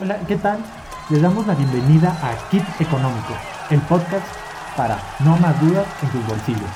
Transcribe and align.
Hola, 0.00 0.16
¿qué 0.28 0.36
tal? 0.36 0.60
Les 1.10 1.20
damos 1.20 1.44
la 1.48 1.56
bienvenida 1.56 2.16
a 2.22 2.50
Kit 2.50 2.62
Económico, 2.78 3.34
el 3.68 3.80
podcast 3.80 4.24
para 4.76 4.96
no 5.24 5.36
más 5.38 5.60
dudas 5.60 5.88
en 6.04 6.08
tus 6.10 6.24
bolsillos. 6.24 6.70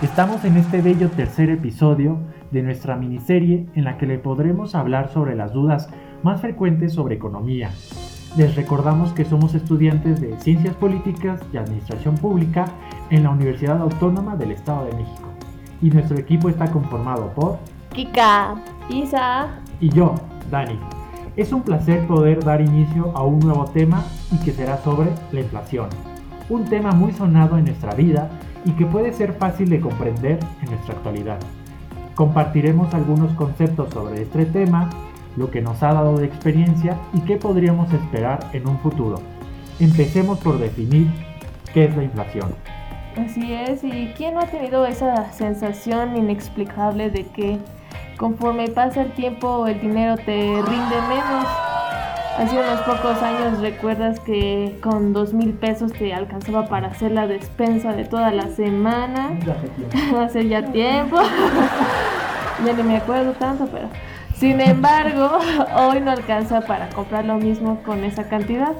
Estamos 0.00 0.42
en 0.46 0.56
este 0.56 0.80
bello 0.80 1.10
tercer 1.10 1.50
episodio 1.50 2.16
de 2.52 2.62
nuestra 2.62 2.96
miniserie 2.96 3.66
en 3.74 3.84
la 3.84 3.98
que 3.98 4.06
le 4.06 4.18
podremos 4.18 4.74
hablar 4.74 5.10
sobre 5.12 5.36
las 5.36 5.52
dudas 5.52 5.90
más 6.22 6.40
frecuentes 6.40 6.94
sobre 6.94 7.16
economía. 7.16 7.70
Les 8.38 8.56
recordamos 8.56 9.12
que 9.12 9.26
somos 9.26 9.54
estudiantes 9.54 10.22
de 10.22 10.40
Ciencias 10.40 10.74
Políticas 10.74 11.42
y 11.52 11.58
Administración 11.58 12.14
Pública 12.14 12.64
en 13.10 13.24
la 13.24 13.30
Universidad 13.30 13.78
Autónoma 13.82 14.36
del 14.36 14.52
Estado 14.52 14.86
de 14.86 14.92
México. 14.92 15.28
Y 15.82 15.90
nuestro 15.90 16.18
equipo 16.18 16.48
está 16.48 16.72
conformado 16.72 17.28
por 17.34 17.58
Kika, 17.92 18.54
Isa 18.88 19.48
y 19.80 19.90
yo, 19.90 20.14
Dani. 20.50 21.03
Es 21.36 21.52
un 21.52 21.62
placer 21.62 22.06
poder 22.06 22.44
dar 22.44 22.60
inicio 22.60 23.10
a 23.16 23.24
un 23.24 23.40
nuevo 23.40 23.64
tema 23.64 24.04
y 24.30 24.38
que 24.44 24.52
será 24.52 24.78
sobre 24.78 25.10
la 25.32 25.40
inflación. 25.40 25.88
Un 26.48 26.64
tema 26.66 26.92
muy 26.92 27.10
sonado 27.10 27.58
en 27.58 27.64
nuestra 27.64 27.92
vida 27.94 28.30
y 28.64 28.70
que 28.72 28.86
puede 28.86 29.12
ser 29.12 29.32
fácil 29.32 29.68
de 29.68 29.80
comprender 29.80 30.38
en 30.62 30.70
nuestra 30.70 30.94
actualidad. 30.94 31.38
Compartiremos 32.14 32.94
algunos 32.94 33.32
conceptos 33.32 33.92
sobre 33.92 34.22
este 34.22 34.46
tema, 34.46 34.90
lo 35.36 35.50
que 35.50 35.60
nos 35.60 35.82
ha 35.82 35.92
dado 35.92 36.18
de 36.18 36.26
experiencia 36.26 36.96
y 37.12 37.20
qué 37.22 37.36
podríamos 37.36 37.92
esperar 37.92 38.38
en 38.52 38.68
un 38.68 38.78
futuro. 38.78 39.16
Empecemos 39.80 40.38
por 40.38 40.58
definir 40.58 41.08
qué 41.72 41.86
es 41.86 41.96
la 41.96 42.04
inflación. 42.04 42.54
Así 43.16 43.52
es, 43.52 43.82
y 43.82 44.12
quién 44.16 44.34
no 44.34 44.40
ha 44.40 44.46
tenido 44.46 44.86
esa 44.86 45.32
sensación 45.32 46.16
inexplicable 46.16 47.10
de 47.10 47.26
que 47.26 47.58
conforme 48.16 48.68
pasa 48.68 49.02
el 49.02 49.12
tiempo 49.12 49.66
el 49.66 49.80
dinero 49.80 50.16
te 50.16 50.32
rinde 50.32 51.00
menos. 51.08 51.46
Hace 52.36 52.58
unos 52.58 52.80
pocos 52.80 53.22
años 53.22 53.60
recuerdas 53.60 54.18
que 54.18 54.76
con 54.82 55.12
dos 55.12 55.32
mil 55.32 55.52
pesos 55.52 55.92
te 55.92 56.12
alcanzaba 56.12 56.66
para 56.66 56.88
hacer 56.88 57.12
la 57.12 57.28
despensa 57.28 57.92
de 57.92 58.04
toda 58.04 58.32
la 58.32 58.48
semana. 58.48 59.38
Hace 60.20 60.48
ya 60.48 60.62
tiempo. 60.72 61.16
ya 62.66 62.72
ni 62.72 62.82
me 62.82 62.96
acuerdo 62.96 63.32
tanto, 63.32 63.68
pero 63.70 63.88
sin 64.36 64.60
embargo, 64.60 65.38
hoy 65.76 66.00
no 66.00 66.10
alcanza 66.10 66.62
para 66.62 66.88
comprar 66.88 67.24
lo 67.24 67.36
mismo 67.36 67.80
con 67.84 68.04
esa 68.04 68.28
cantidad. 68.28 68.72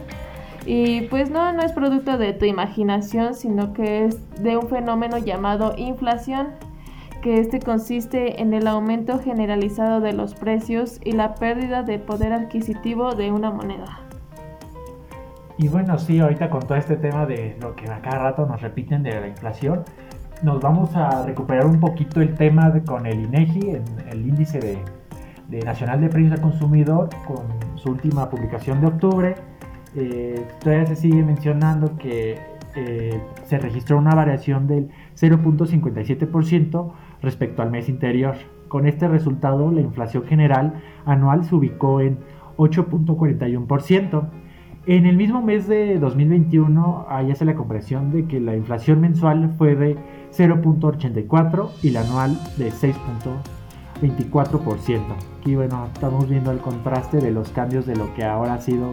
Y 0.67 1.03
pues 1.03 1.31
no, 1.31 1.53
no 1.53 1.63
es 1.63 1.73
producto 1.73 2.19
de 2.19 2.33
tu 2.33 2.45
imaginación, 2.45 3.35
sino 3.35 3.73
que 3.73 4.07
es 4.07 4.43
de 4.43 4.57
un 4.57 4.69
fenómeno 4.69 5.19
llamado 5.19 5.75
inflación 5.77 6.49
que 7.25 7.41
este 7.41 7.59
consiste 7.59 8.43
en 8.43 8.53
el 8.53 8.67
aumento 8.67 9.19
generalizado 9.19 10.03
de 10.03 10.13
los 10.13 10.35
precios 10.35 11.01
y 11.03 11.13
la 11.13 11.35
pérdida 11.37 11.83
de 11.83 11.99
poder 11.99 12.35
adquisitivo 12.35 13.15
de 13.15 13.33
una 13.33 13.51
moneda. 13.51 14.01
Y 15.57 15.69
bueno, 15.69 15.99
sí, 15.99 16.21
ahorita 16.21 16.51
con 16.51 16.61
todo 16.67 16.77
este 16.77 16.97
tema 16.97 17.25
de 17.25 17.57
lo 17.63 17.75
que 17.77 17.91
a 17.91 18.03
cada 18.03 18.19
rato 18.19 18.45
nos 18.45 18.61
repiten 18.61 19.03
de 19.03 19.19
la 19.19 19.27
inflación, 19.27 19.85
nos 20.43 20.61
vamos 20.61 20.95
a 20.97 21.25
recuperar 21.25 21.65
un 21.65 21.81
poquito 21.81 22.21
el 22.21 22.35
tema 22.35 22.71
con 22.85 23.07
el 23.07 23.19
INEGI, 23.19 23.71
en 23.71 23.85
el 24.11 24.29
índice 24.29 24.61
de, 25.49 25.65
Nacional 25.65 26.03
de 26.03 26.11
Precios 26.11 26.33
al 26.33 26.43
Consumidor, 26.43 27.09
con 27.27 27.47
su 27.77 27.89
última 27.89 28.29
publicación 28.29 28.83
de 28.83 28.87
octubre. 28.89 29.35
Eh, 29.97 30.47
todavía 30.61 30.85
se 30.89 30.97
sigue 30.97 31.23
mencionando 31.23 31.97
que 31.97 32.39
eh, 32.77 33.19
se 33.47 33.59
registró 33.59 33.97
una 33.97 34.15
variación 34.15 34.67
del 34.67 34.91
0.57% 35.17 36.93
respecto 37.25 37.63
al 37.63 37.71
mes 37.71 37.89
interior. 37.89 38.35
Con 38.69 38.87
este 38.87 39.09
resultado, 39.09 39.71
la 39.71 39.81
inflación 39.81 40.25
general 40.25 40.75
anual 41.05 41.45
se 41.45 41.55
ubicó 41.55 42.01
en 42.01 42.19
8.41%. 42.57 44.29
En 44.87 45.07
el 45.07 45.17
mismo 45.17 45.41
mes 45.41 45.67
de 45.67 45.99
2021 45.99 47.07
hay 47.09 47.31
hace 47.31 47.47
la 47.47 47.55
comprensión 47.55 48.13
de 48.13 48.27
que 48.27 48.39
la 48.39 48.55
inflación 48.55 49.01
mensual 49.01 49.55
fue 49.57 49.75
de 49.75 49.97
0.84 50.31 51.71
y 51.83 51.89
la 51.91 52.03
anual 52.03 52.39
de 52.59 52.71
6.24%. 52.71 55.01
Aquí 55.41 55.55
bueno, 55.55 55.87
estamos 55.93 56.29
viendo 56.29 56.51
el 56.51 56.59
contraste 56.59 57.17
de 57.19 57.31
los 57.31 57.49
cambios 57.51 57.87
de 57.87 57.97
lo 57.97 58.13
que 58.15 58.25
ahora 58.25 58.55
ha 58.55 58.61
sido 58.61 58.93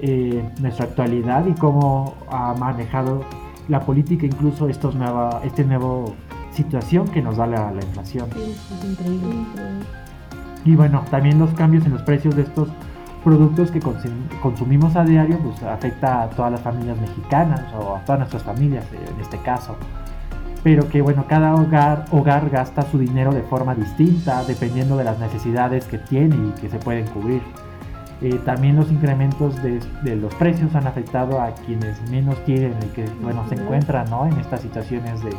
eh, 0.00 0.42
nuestra 0.62 0.86
actualidad 0.86 1.46
y 1.46 1.52
cómo 1.52 2.14
ha 2.30 2.54
manejado 2.54 3.22
la 3.68 3.80
política 3.80 4.24
incluso 4.24 4.70
estos 4.70 4.94
nueva, 4.94 5.42
este 5.44 5.64
nuevo 5.64 6.14
situación 6.52 7.08
que 7.08 7.22
nos 7.22 7.36
da 7.36 7.46
la, 7.46 7.72
inflación. 7.72 8.28
Y 10.64 10.76
bueno, 10.76 11.04
también 11.10 11.38
los 11.38 11.50
cambios 11.54 11.86
en 11.86 11.92
los 11.92 12.02
precios 12.02 12.36
de 12.36 12.42
estos 12.42 12.68
productos 13.24 13.70
que 13.70 13.80
consumimos 14.40 14.96
a 14.96 15.04
diario 15.04 15.38
pues 15.38 15.62
afecta 15.62 16.22
a 16.22 16.30
todas 16.30 16.52
las 16.52 16.60
familias 16.62 16.98
mexicanas 16.98 17.62
o 17.74 17.96
a 17.96 18.00
todas 18.00 18.20
nuestras 18.20 18.42
familias 18.42 18.84
eh, 18.92 18.98
en 19.14 19.20
este 19.20 19.38
caso. 19.38 19.76
Pero 20.62 20.88
que 20.88 21.00
bueno, 21.00 21.24
cada 21.26 21.54
hogar, 21.54 22.06
hogar 22.10 22.50
gasta 22.50 22.82
su 22.82 22.98
dinero 22.98 23.32
de 23.32 23.42
forma 23.42 23.74
distinta 23.74 24.44
dependiendo 24.44 24.96
de 24.96 25.04
las 25.04 25.18
necesidades 25.18 25.86
que 25.86 25.98
tiene 25.98 26.36
y 26.36 26.60
que 26.60 26.68
se 26.68 26.78
pueden 26.78 27.06
cubrir. 27.08 27.42
Eh, 28.22 28.38
también 28.44 28.76
los 28.76 28.90
incrementos 28.90 29.62
de, 29.62 29.80
de, 30.02 30.16
los 30.16 30.34
precios 30.34 30.74
han 30.74 30.86
afectado 30.86 31.40
a 31.40 31.54
quienes 31.54 31.98
menos 32.10 32.36
tienen 32.44 32.74
y 32.82 32.86
que 32.88 33.06
bueno, 33.22 33.46
se 33.48 33.54
encuentran 33.54 34.10
¿no? 34.10 34.26
en 34.26 34.38
estas 34.38 34.60
situaciones 34.60 35.22
de, 35.24 35.30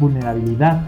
vulnerabilidad. 0.00 0.80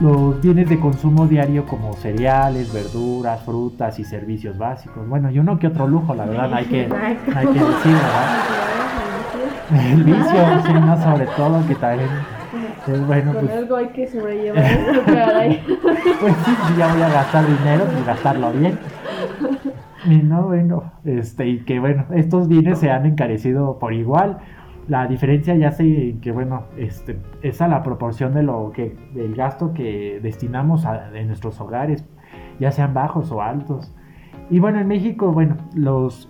Los 0.00 0.40
bienes 0.40 0.68
de 0.68 0.78
consumo 0.78 1.26
diario 1.26 1.64
como 1.64 1.94
cereales, 1.94 2.72
verduras, 2.72 3.42
frutas 3.42 3.98
y 3.98 4.04
servicios 4.04 4.56
básicos. 4.56 5.08
Bueno, 5.08 5.30
y 5.30 5.38
uno 5.38 5.58
que 5.58 5.66
otro 5.68 5.88
lujo, 5.88 6.14
la 6.14 6.26
verdad, 6.26 6.52
hay 6.54 6.66
que, 6.66 6.88
hay 7.34 7.46
que 7.46 7.58
decir, 7.58 7.92
¿verdad? 7.92 8.36
El 9.72 10.04
vicio, 10.04 10.62
sí, 10.64 10.72
no, 10.74 11.02
sobre 11.02 11.26
todo, 11.36 11.66
que 11.66 11.74
también 11.74 12.08
es 12.86 13.06
bueno. 13.06 13.32
Con 13.32 13.46
pues, 13.46 13.58
algo 13.58 13.76
hay 13.76 13.88
que 13.88 14.06
sobrellevar 14.06 14.64
Pues 16.20 16.34
sí, 16.44 16.56
si 16.68 16.76
ya 16.76 16.92
voy 16.92 17.02
a 17.02 17.08
gastar 17.08 17.46
dinero, 17.46 17.84
pues 17.84 18.06
gastarlo 18.06 18.52
bien. 18.52 18.78
Y 20.04 20.16
no, 20.18 20.42
bueno, 20.42 20.92
este, 21.04 21.48
y 21.48 21.64
que 21.64 21.80
bueno, 21.80 22.04
estos 22.14 22.46
bienes 22.48 22.78
se 22.78 22.90
han 22.90 23.06
encarecido 23.06 23.78
por 23.78 23.92
igual 23.92 24.38
la 24.88 25.06
diferencia 25.06 25.54
ya 25.56 25.72
sé 25.72 26.16
que 26.20 26.30
bueno 26.30 26.64
este 26.76 27.18
es 27.42 27.60
a 27.60 27.68
la 27.68 27.82
proporción 27.82 28.34
de 28.34 28.42
lo 28.42 28.70
que 28.72 28.96
del 29.14 29.34
gasto 29.34 29.74
que 29.74 30.20
destinamos 30.22 30.86
a, 30.86 31.16
en 31.16 31.26
nuestros 31.26 31.60
hogares 31.60 32.04
ya 32.60 32.70
sean 32.70 32.94
bajos 32.94 33.30
o 33.32 33.42
altos. 33.42 33.92
Y 34.48 34.60
bueno 34.60 34.78
en 34.78 34.86
México 34.86 35.32
bueno 35.32 35.56
los 35.74 36.28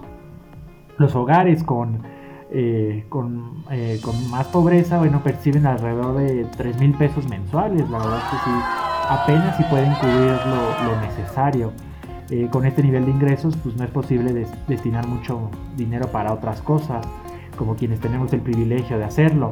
los 0.97 1.15
hogares 1.15 1.63
con 1.65 2.03
eh, 2.51 3.05
con, 3.09 3.65
eh, 3.71 4.01
con, 4.03 4.31
más 4.31 4.47
pobreza 4.47 4.99
bueno 4.99 5.21
perciben 5.23 5.67
alrededor 5.67 6.17
de 6.17 6.47
3 6.57 6.81
mil 6.81 6.95
pesos 6.95 7.29
mensuales. 7.29 7.89
La 7.91 7.99
verdad 7.99 8.19
es 8.19 8.31
que 8.31 8.37
sí 8.45 8.51
apenas 9.09 9.57
si 9.57 9.65
pueden 9.65 9.93
cubrir 9.95 10.33
lo, 10.47 10.91
lo 10.91 11.01
necesario. 11.03 11.73
Eh, 12.29 12.49
con 12.51 12.67
este 12.67 12.83
nivel 12.83 13.05
de 13.05 13.13
ingresos 13.13 13.57
pues 13.59 13.77
no 13.77 13.85
es 13.85 13.91
posible 13.91 14.49
destinar 14.67 15.07
mucho 15.07 15.49
dinero 15.77 16.11
para 16.11 16.33
otras 16.33 16.61
cosas 16.61 17.07
como 17.57 17.75
quienes 17.77 18.01
tenemos 18.01 18.33
el 18.33 18.41
privilegio 18.41 18.99
de 18.99 19.05
hacerlo. 19.05 19.51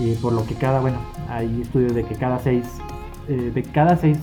y 0.00 0.14
por 0.14 0.32
lo 0.32 0.46
que 0.46 0.54
cada, 0.54 0.80
bueno, 0.80 0.98
hay 1.28 1.60
estudios 1.60 1.94
de 1.94 2.04
que 2.04 2.14
cada 2.14 2.38
seis, 2.38 2.66
eh, 3.28 3.52
de 3.54 3.62
cada 3.62 3.96
seis, 3.96 4.18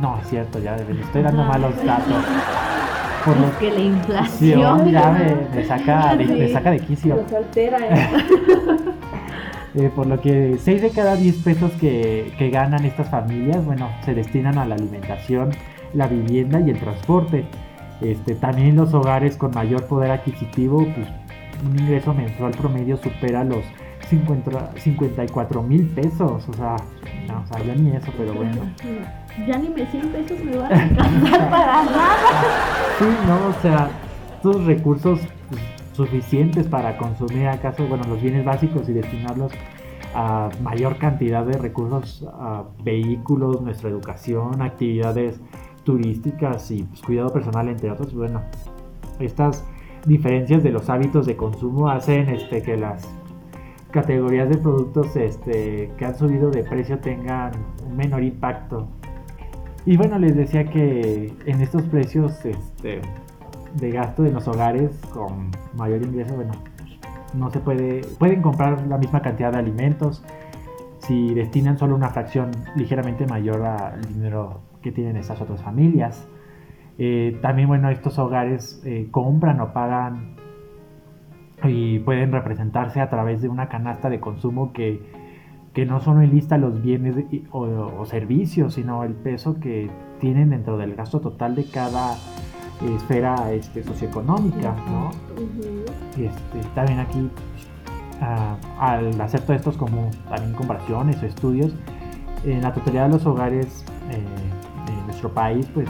no 0.00 0.18
es 0.18 0.28
cierto, 0.28 0.58
ya 0.58 0.76
estoy 0.76 1.22
dando 1.22 1.44
malos 1.44 1.76
datos. 1.84 2.24
Por 3.24 3.36
lo 3.36 3.58
que 3.58 3.70
la 3.70 3.80
inflación 3.80 4.90
ya 4.90 5.10
me, 5.10 5.64
saca, 5.64 6.16
de, 6.16 6.26
me 6.26 6.52
saca 6.52 6.70
de 6.70 6.80
quicio. 6.80 7.24
¿eh? 7.56 8.08
Eh, 9.78 9.90
por 9.94 10.06
lo 10.06 10.18
que 10.22 10.56
6 10.58 10.80
de 10.80 10.88
cada 10.88 11.16
10 11.16 11.36
pesos 11.42 11.70
que, 11.72 12.32
que, 12.38 12.48
ganan 12.48 12.86
estas 12.86 13.10
familias, 13.10 13.62
bueno, 13.62 13.90
se 14.06 14.14
destinan 14.14 14.56
a 14.56 14.64
la 14.64 14.74
alimentación, 14.74 15.50
la 15.92 16.06
vivienda 16.06 16.60
y 16.60 16.70
el 16.70 16.78
transporte. 16.78 17.44
Este, 18.00 18.34
también 18.34 18.76
los 18.76 18.94
hogares 18.94 19.36
con 19.36 19.50
mayor 19.50 19.84
poder 19.86 20.12
adquisitivo, 20.12 20.78
pues 20.78 21.06
un 21.64 21.78
ingreso 21.78 22.12
mensual 22.14 22.52
promedio 22.52 22.96
supera 22.96 23.44
los 23.44 23.64
50, 24.08 24.72
54 24.76 25.62
mil 25.62 25.86
pesos. 25.88 26.48
O 26.48 26.52
sea, 26.52 26.76
no, 27.26 27.42
o 27.42 27.46
sea, 27.46 27.64
ya 27.64 27.74
ni 27.74 27.90
eso, 27.90 28.12
pero 28.16 28.34
bueno. 28.34 28.62
Ya 29.46 29.58
ni 29.58 29.68
me 29.68 29.86
100 29.86 30.08
pesos 30.08 30.44
me 30.44 30.56
va 30.56 30.66
a 30.66 30.70
alcanzar 30.70 31.50
para 31.50 31.84
nada. 31.84 32.06
Sí, 32.98 33.04
no, 33.26 33.48
o 33.48 33.62
sea, 33.62 33.90
estos 34.36 34.64
recursos 34.64 35.20
pues, 35.48 35.60
suficientes 35.92 36.66
para 36.68 36.96
consumir 36.96 37.48
acaso, 37.48 37.86
bueno, 37.86 38.04
los 38.08 38.20
bienes 38.20 38.44
básicos 38.44 38.88
y 38.88 38.92
destinarlos 38.92 39.52
a 40.14 40.48
mayor 40.62 40.96
cantidad 40.96 41.44
de 41.44 41.58
recursos, 41.58 42.26
a 42.32 42.64
vehículos, 42.82 43.60
nuestra 43.60 43.90
educación, 43.90 44.62
actividades 44.62 45.40
turísticas 45.84 46.70
y 46.70 46.84
pues, 46.84 47.02
cuidado 47.02 47.32
personal, 47.32 47.68
entre 47.68 47.90
otros, 47.90 48.14
bueno, 48.14 48.40
estas 49.18 49.64
diferencias 50.06 50.62
de 50.62 50.70
los 50.70 50.88
hábitos 50.88 51.26
de 51.26 51.36
consumo 51.36 51.88
hacen 51.88 52.28
este, 52.28 52.62
que 52.62 52.76
las 52.76 53.08
categorías 53.90 54.48
de 54.48 54.56
productos 54.56 55.14
este, 55.16 55.90
que 55.96 56.04
han 56.04 56.16
subido 56.16 56.50
de 56.50 56.62
precio 56.62 56.98
tengan 56.98 57.52
un 57.86 57.96
menor 57.96 58.22
impacto. 58.22 58.88
Y 59.84 59.96
bueno, 59.96 60.18
les 60.18 60.34
decía 60.34 60.64
que 60.64 61.32
en 61.46 61.60
estos 61.60 61.82
precios 61.82 62.44
este, 62.44 63.00
de 63.74 63.90
gasto 63.90 64.24
en 64.24 64.34
los 64.34 64.48
hogares 64.48 64.90
con 65.12 65.50
mayor 65.74 66.02
ingreso, 66.02 66.34
bueno, 66.34 66.52
no 67.34 67.50
se 67.50 67.60
puede, 67.60 68.02
pueden 68.18 68.42
comprar 68.42 68.86
la 68.86 68.98
misma 68.98 69.22
cantidad 69.22 69.52
de 69.52 69.58
alimentos 69.58 70.22
si 70.98 71.34
destinan 71.34 71.78
solo 71.78 71.94
una 71.94 72.10
fracción 72.10 72.50
ligeramente 72.74 73.26
mayor 73.26 73.62
al 73.62 74.00
dinero 74.02 74.60
que 74.82 74.90
tienen 74.90 75.16
estas 75.16 75.40
otras 75.40 75.62
familias. 75.62 76.26
Eh, 76.98 77.38
también, 77.42 77.68
bueno, 77.68 77.90
estos 77.90 78.18
hogares 78.18 78.82
eh, 78.84 79.08
compran 79.10 79.60
o 79.60 79.72
pagan 79.72 80.36
y 81.64 81.98
pueden 82.00 82.32
representarse 82.32 83.00
a 83.00 83.10
través 83.10 83.42
de 83.42 83.48
una 83.48 83.68
canasta 83.68 84.08
de 84.08 84.20
consumo 84.20 84.72
que, 84.72 85.02
que 85.74 85.84
no 85.84 86.00
solo 86.00 86.22
enlista 86.22 86.56
los 86.58 86.82
bienes 86.82 87.16
o, 87.50 88.04
servicios, 88.06 88.74
sino 88.74 89.04
el 89.04 89.14
peso 89.14 89.58
que 89.60 89.90
tienen 90.20 90.50
dentro 90.50 90.78
del 90.78 90.94
gasto 90.94 91.20
total 91.20 91.54
de 91.54 91.64
cada 91.64 92.16
esfera 92.96 93.52
este, 93.52 93.82
socioeconómica, 93.82 94.74
¿no? 94.90 95.10
este, 96.18 96.68
también 96.74 97.00
aquí, 97.00 97.30
ah, 98.20 98.56
al 98.78 99.18
hacer 99.20 99.40
todos 99.40 99.56
estos 99.56 99.76
como 99.76 100.10
también 100.28 100.52
comparaciones 100.54 101.22
o 101.22 101.26
estudios, 101.26 101.74
en 102.44 102.62
la 102.62 102.72
totalidad 102.72 103.06
de 103.06 103.14
los 103.14 103.26
hogares 103.26 103.84
eh, 104.10 104.92
de 104.92 105.02
nuestro 105.06 105.30
país, 105.30 105.66
pues 105.74 105.88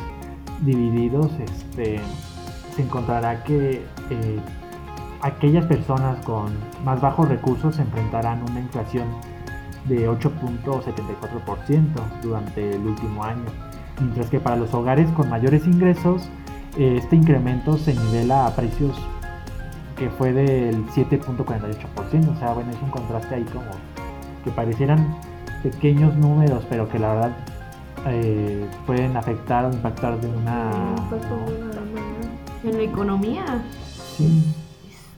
divididos, 0.63 1.31
este, 1.39 2.01
se 2.75 2.83
encontrará 2.83 3.45
que 3.45 3.87
eh, 4.11 4.41
aquellas 5.23 5.67
personas 5.67 6.25
con 6.25 6.53
más 6.85 7.01
bajos 7.01 7.29
recursos 7.29 7.77
se 7.77 7.83
enfrentarán 7.83 8.43
una 8.49 8.61
inflación 8.61 9.07
de 9.87 10.09
8.74% 10.09 12.23
durante 12.23 12.75
el 12.75 12.87
último 12.87 13.25
año, 13.25 13.45
mientras 14.01 14.29
que 14.29 14.41
para 14.41 14.57
los 14.57 14.75
hogares 14.75 15.09
con 15.13 15.31
mayores 15.31 15.67
ingresos 15.67 16.29
eh, 16.77 16.97
este 16.99 17.17
incremento 17.17 17.79
se 17.79 17.95
nivela 17.95 18.47
a 18.47 18.55
precios 18.55 18.99
que 19.97 20.11
fue 20.11 20.33
del 20.33 20.87
7.48%, 20.89 22.29
o 22.29 22.39
sea, 22.39 22.53
bueno, 22.53 22.71
es 22.71 22.83
un 22.83 22.91
contraste 22.91 23.35
ahí 23.35 23.45
como 23.45 23.71
que 24.45 24.51
parecieran 24.51 25.17
pequeños 25.63 26.15
números, 26.17 26.67
pero 26.69 26.89
que 26.89 26.99
la 26.99 27.15
verdad 27.15 27.37
eh, 28.09 28.67
pueden 28.87 29.17
afectar 29.17 29.65
o 29.65 29.73
impactar 29.73 30.21
de 30.21 30.29
una... 30.29 30.71
En 32.65 32.77
la 32.77 32.83
economía. 32.83 33.45
Sí 34.17 34.43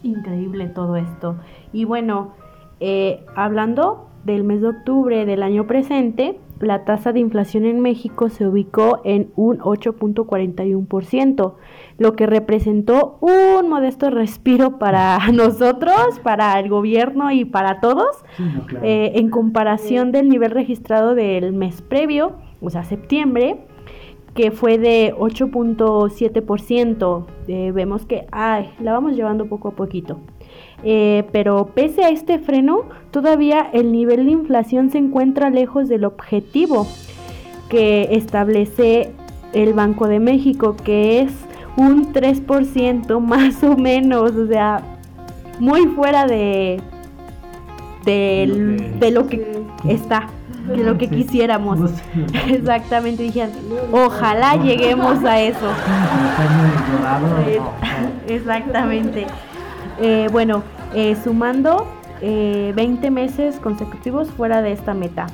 increíble 0.02 0.67
todo 0.67 0.96
esto. 0.96 1.37
Y 1.73 1.85
bueno, 1.85 2.32
eh, 2.81 3.25
hablando 3.35 4.08
del 4.25 4.44
mes 4.44 4.61
de 4.61 4.69
octubre 4.69 5.25
del 5.26 5.43
año 5.43 5.67
presente, 5.67 6.38
la 6.61 6.85
tasa 6.85 7.12
de 7.12 7.20
inflación 7.20 7.64
en 7.64 7.81
México 7.81 8.29
se 8.31 8.46
ubicó 8.46 9.00
en 9.05 9.31
un 9.37 9.58
8.41%, 9.58 11.55
lo 11.99 12.17
que 12.17 12.26
representó 12.26 13.19
un 13.20 13.69
modesto 13.69 14.11
respiro 14.11 14.79
para 14.79 15.19
nosotros, 15.32 16.19
para 16.23 16.58
el 16.58 16.69
gobierno 16.69 17.31
y 17.31 17.44
para 17.44 17.79
todos, 17.81 18.25
eh, 18.82 19.12
en 19.14 19.31
comparación 19.31 20.11
del 20.11 20.29
nivel 20.29 20.50
registrado 20.50 21.14
del 21.14 21.52
mes 21.52 21.81
previo, 21.81 22.34
o 22.60 22.70
sea, 22.70 22.84
septiembre, 22.84 23.56
que 24.34 24.50
fue 24.50 24.78
de 24.78 25.14
8.7%. 25.19 27.26
Eh, 27.49 27.72
vemos 27.75 28.06
que 28.06 28.26
ay, 28.31 28.70
la 28.81 28.93
vamos 28.93 29.16
llevando 29.16 29.46
poco 29.46 29.69
a 29.69 29.72
poquito. 29.72 30.19
Eh, 30.84 31.25
pero 31.32 31.70
pese 31.75 32.05
a 32.05 32.10
este 32.10 32.38
freno, 32.38 32.84
todavía 33.10 33.69
el 33.72 33.90
nivel 33.90 34.26
de 34.26 34.32
inflación 34.32 34.90
se 34.90 34.99
encuentra 34.99 35.50
lejos 35.50 35.88
del 35.88 36.05
objetivo 36.05 36.87
que 37.69 38.08
establece 38.12 39.10
el 39.52 39.75
Banco 39.75 40.06
de 40.06 40.20
México, 40.20 40.76
que 40.84 41.20
es 41.20 41.32
un 41.76 42.12
3% 42.12 43.20
más 43.20 43.64
o 43.64 43.76
menos, 43.76 44.37
o 44.37 44.46
sea, 44.46 44.82
muy 45.58 45.87
fuera 45.88 46.26
de, 46.26 46.81
de 48.05 49.10
lo 49.10 49.26
que 49.26 49.64
está 49.88 50.28
que 50.73 50.85
lo 50.85 50.99
que 50.99 51.09
quisiéramos. 51.09 51.79
Exactamente, 52.49 53.23
dije, 53.25 53.49
ojalá 53.93 54.56
lleguemos 54.56 55.25
a 55.25 55.41
eso. 55.41 55.69
Exactamente. 58.29 59.26
Eh, 60.00 60.29
bueno, 60.31 60.62
eh, 60.94 61.17
sumando 61.23 61.87
20 62.20 63.06
eh, 63.06 63.11
meses 63.11 63.56
consecutivos 63.56 64.31
fuera 64.31 64.62
de 64.62 64.73
esta 64.73 64.94
meta. 64.94 65.26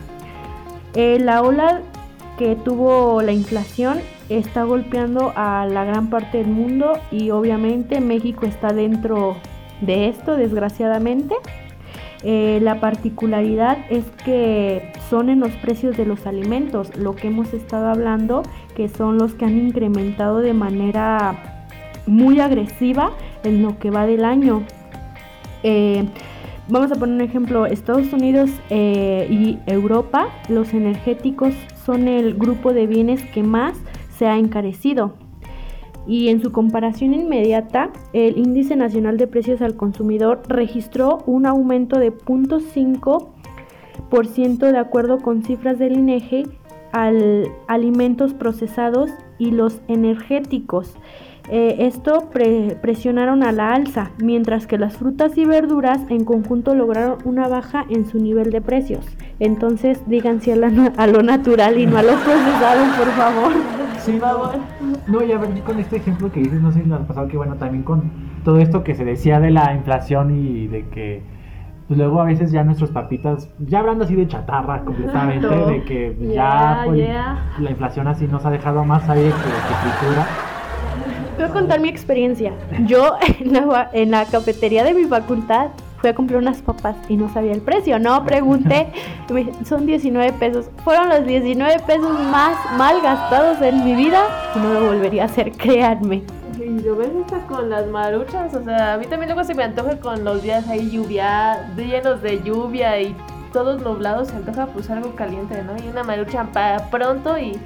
la 0.94 1.42
ola 1.42 1.80
que 2.38 2.56
tuvo 2.56 3.22
la 3.22 3.32
inflación 3.32 4.00
está 4.28 4.64
golpeando 4.64 5.32
a 5.36 5.66
la 5.66 5.84
gran 5.84 6.08
parte 6.08 6.38
del 6.38 6.48
mundo 6.48 6.98
y 7.10 7.30
obviamente 7.30 8.00
México 8.00 8.46
está 8.46 8.72
dentro 8.72 9.36
de 9.80 10.08
esto, 10.08 10.36
desgraciadamente. 10.36 11.34
Eh, 12.26 12.58
la 12.62 12.80
particularidad 12.80 13.76
es 13.90 14.04
que 14.24 14.92
son 15.10 15.28
en 15.28 15.40
los 15.40 15.52
precios 15.52 15.94
de 15.94 16.06
los 16.06 16.26
alimentos, 16.26 16.96
lo 16.96 17.14
que 17.14 17.28
hemos 17.28 17.52
estado 17.52 17.88
hablando, 17.88 18.42
que 18.74 18.88
son 18.88 19.18
los 19.18 19.34
que 19.34 19.44
han 19.44 19.58
incrementado 19.58 20.38
de 20.38 20.54
manera 20.54 21.60
muy 22.06 22.40
agresiva 22.40 23.10
en 23.42 23.62
lo 23.62 23.78
que 23.78 23.90
va 23.90 24.06
del 24.06 24.24
año. 24.24 24.62
Eh, 25.62 26.08
vamos 26.68 26.90
a 26.92 26.94
poner 26.94 27.16
un 27.16 27.20
ejemplo, 27.20 27.66
Estados 27.66 28.10
Unidos 28.14 28.50
eh, 28.70 29.26
y 29.30 29.58
Europa, 29.70 30.28
los 30.48 30.72
energéticos 30.72 31.52
son 31.84 32.08
el 32.08 32.34
grupo 32.34 32.72
de 32.72 32.86
bienes 32.86 33.22
que 33.32 33.42
más 33.42 33.76
se 34.16 34.26
ha 34.26 34.38
encarecido 34.38 35.12
y 36.06 36.28
en 36.28 36.40
su 36.42 36.52
comparación 36.52 37.14
inmediata, 37.14 37.90
el 38.12 38.36
índice 38.38 38.76
nacional 38.76 39.16
de 39.16 39.26
precios 39.26 39.60
al 39.62 39.74
consumidor 39.76 40.42
registró 40.48 41.24
un 41.26 41.46
aumento 41.46 41.98
de 41.98 42.12
0.5% 42.12 44.70
de 44.70 44.78
acuerdo 44.78 45.18
con 45.18 45.42
cifras 45.42 45.76
del 45.78 45.94
INEGI 45.94 46.44
al 46.92 47.50
alimentos 47.66 48.34
procesados 48.34 49.10
y 49.38 49.50
los 49.50 49.80
energéticos. 49.88 50.94
Eh, 51.50 51.76
esto 51.80 52.30
presionaron 52.80 53.42
a 53.42 53.52
la 53.52 53.74
alza, 53.74 54.12
mientras 54.18 54.66
que 54.66 54.78
las 54.78 54.96
frutas 54.96 55.36
y 55.36 55.44
verduras 55.44 56.00
en 56.08 56.24
conjunto 56.24 56.74
lograron 56.74 57.18
una 57.24 57.48
baja 57.48 57.84
en 57.90 58.06
su 58.06 58.18
nivel 58.18 58.50
de 58.50 58.62
precios. 58.62 59.04
Entonces, 59.40 60.00
díganse 60.06 60.52
a, 60.52 60.56
a 60.96 61.06
lo 61.06 61.22
natural 61.22 61.78
y 61.78 61.86
no 61.86 61.98
a 61.98 62.02
lo 62.02 62.12
procesado, 62.24 62.84
por 62.96 63.08
favor. 63.08 63.83
Sí, 64.04 64.20
no, 65.06 65.22
ya 65.22 65.40
con 65.64 65.78
este 65.78 65.96
ejemplo 65.96 66.30
que 66.30 66.40
dices, 66.40 66.60
no 66.60 66.72
sé 66.72 66.82
si 66.82 66.88
nos 66.88 67.00
ha 67.00 67.06
pasado 67.06 67.28
que, 67.28 67.36
bueno, 67.36 67.54
también 67.56 67.82
con 67.82 68.10
todo 68.44 68.58
esto 68.58 68.84
que 68.84 68.94
se 68.94 69.04
decía 69.04 69.40
de 69.40 69.50
la 69.50 69.74
inflación 69.74 70.30
y 70.30 70.66
de 70.66 70.86
que 70.88 71.22
pues 71.88 71.98
luego 71.98 72.20
a 72.20 72.24
veces 72.24 72.50
ya 72.50 72.64
nuestros 72.64 72.90
papitas, 72.90 73.50
ya 73.58 73.80
hablando 73.80 74.04
así 74.04 74.14
de 74.14 74.26
chatarra 74.26 74.82
completamente, 74.84 75.46
de 75.46 75.84
que 75.84 76.16
ya 76.34 76.82
pues, 76.86 77.08
la 77.58 77.70
inflación 77.70 78.08
así 78.08 78.26
nos 78.26 78.44
ha 78.46 78.50
dejado 78.50 78.84
más 78.84 79.08
aire 79.10 79.28
que, 79.28 79.34
que 79.34 80.00
fritura 80.00 80.26
Voy 81.36 81.44
a 81.46 81.48
contar 81.48 81.80
mi 81.80 81.88
experiencia. 81.88 82.52
Yo 82.86 83.16
en 83.92 84.10
la, 84.10 84.24
cafetería 84.26 84.84
de 84.84 84.94
mi 84.94 85.04
facultad 85.04 85.68
fui 86.04 86.10
a 86.10 86.14
comprar 86.14 86.38
unas 86.38 86.60
papas 86.60 86.96
y 87.08 87.16
no 87.16 87.32
sabía 87.32 87.52
el 87.52 87.62
precio. 87.62 87.98
No 87.98 88.22
pregunté, 88.26 88.88
son 89.64 89.86
19 89.86 90.34
pesos. 90.34 90.66
Fueron 90.84 91.08
los 91.08 91.24
19 91.24 91.80
pesos 91.86 92.20
más 92.30 92.58
mal 92.76 93.00
gastados 93.00 93.62
en 93.62 93.82
mi 93.82 93.94
vida 93.94 94.22
y 94.54 94.58
no 94.58 94.74
lo 94.74 94.84
volvería 94.88 95.22
a 95.22 95.26
hacer, 95.26 95.52
créanme. 95.52 96.22
Y 96.58 96.80
lo 96.80 96.96
ves 96.96 97.08
hasta 97.24 97.46
con 97.46 97.70
las 97.70 97.86
maruchas, 97.86 98.54
o 98.54 98.62
sea, 98.62 98.92
a 98.92 98.98
mí 98.98 99.06
también 99.06 99.30
luego 99.30 99.44
se 99.44 99.54
me 99.54 99.64
antoja 99.64 99.96
con 99.98 100.24
los 100.24 100.42
días 100.42 100.68
ahí 100.68 100.90
lluvia, 100.90 101.72
llenos 101.74 102.20
de 102.20 102.42
lluvia 102.42 103.00
y 103.00 103.16
todos 103.54 103.80
nublados, 103.80 104.28
se 104.28 104.36
antoja 104.36 104.66
pues 104.66 104.90
algo 104.90 105.14
caliente, 105.16 105.62
¿no? 105.62 105.72
Y 105.82 105.88
una 105.88 106.02
marucha 106.04 106.44
para 106.52 106.90
pronto 106.90 107.38
y 107.38 107.58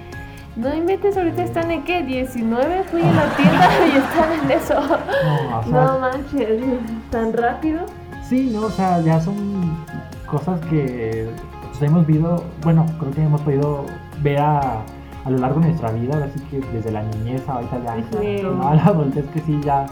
no 0.54 0.73
inventes, 0.73 1.16
ahorita 1.16 1.42
están 1.42 1.73
en 1.73 1.83
qué, 1.83 2.04
19, 2.04 2.85
fui 2.85 3.02
a 3.02 3.12
la 3.12 3.37
tienda 3.37 3.68
y 3.85 3.97
están 3.99 4.33
en 4.33 4.50
eso. 4.52 4.75
No, 5.66 5.99
manches, 5.99 6.61
tan 7.11 7.33
rápido. 7.33 7.85
Sí, 8.28 8.50
no, 8.52 8.66
o 8.66 8.70
sea, 8.70 9.00
ya 9.00 9.18
son 9.20 9.35
cosas 10.26 10.61
que 10.66 11.30
pues, 11.62 11.80
hemos 11.80 12.06
visto, 12.06 12.44
bueno, 12.62 12.85
creo 13.00 13.11
que 13.12 13.23
hemos 13.23 13.40
podido 13.40 13.87
ver 14.23 14.38
a, 14.40 14.82
a 15.25 15.30
lo 15.30 15.38
largo 15.38 15.61
de 15.61 15.68
nuestra 15.68 15.92
vida, 15.92 16.23
así 16.23 16.38
que 16.50 16.61
desde 16.73 16.90
la 16.90 17.04
niñez 17.04 17.49
ahorita 17.49 17.82
ya, 17.82 17.92
a 18.68 18.75
la 18.75 18.85
adultez 18.85 19.25
que 19.30 19.40
sí 19.40 19.58
ya, 19.62 19.87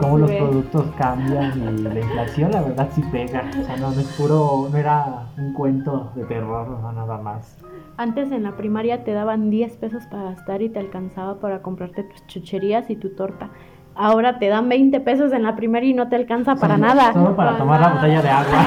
cómo 0.00 0.16
los 0.16 0.30
productos 0.30 0.86
cambian 0.96 1.58
y 1.58 1.78
la 1.82 2.00
inflación 2.00 2.52
la 2.52 2.62
verdad 2.62 2.88
sí 2.94 3.02
pega, 3.12 3.44
o 3.60 3.62
sea, 3.62 3.76
no, 3.76 3.90
no 3.90 4.00
es 4.00 4.08
puro, 4.16 4.68
no 4.70 4.76
era 4.78 5.26
un 5.36 5.52
cuento 5.52 6.10
de 6.14 6.24
terror, 6.24 6.68
no, 6.68 6.92
nada 6.92 7.18
más. 7.18 7.58
Antes 7.98 8.32
en 8.32 8.44
la 8.44 8.56
primaria 8.56 9.04
te 9.04 9.12
daban 9.12 9.50
10 9.50 9.76
pesos 9.76 10.04
para 10.06 10.22
gastar 10.22 10.62
y 10.62 10.70
te 10.70 10.78
alcanzaba 10.78 11.38
para 11.40 11.60
comprarte 11.60 12.04
tus 12.04 12.26
chucherías 12.28 12.88
y 12.88 12.96
tu 12.96 13.10
torta. 13.10 13.50
Ahora 14.00 14.38
te 14.38 14.46
dan 14.46 14.68
20 14.68 15.00
pesos 15.00 15.32
en 15.32 15.42
la 15.42 15.56
primaria 15.56 15.90
y 15.90 15.94
no 15.94 16.08
te 16.08 16.14
alcanza 16.14 16.54
para 16.54 16.78
nada. 16.78 17.12
Solo 17.12 17.34
para 17.34 17.58
tomar 17.58 17.80
la 17.80 17.94
botella 17.94 18.22
de 18.22 18.28
agua. 18.28 18.52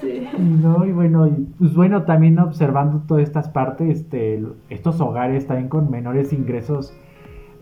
sí. 0.00 0.28
Y 0.38 0.40
no, 0.40 0.86
y 0.86 0.92
bueno, 0.92 1.26
y 1.26 1.32
pues 1.58 1.74
bueno, 1.74 2.04
también 2.04 2.38
observando 2.38 3.02
todas 3.08 3.24
estas 3.24 3.48
partes, 3.48 3.98
este, 3.98 4.40
estos 4.68 5.00
hogares 5.00 5.48
también 5.48 5.68
con 5.68 5.90
menores 5.90 6.32
ingresos, 6.32 6.96